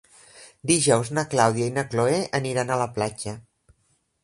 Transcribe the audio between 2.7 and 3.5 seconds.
a la platja.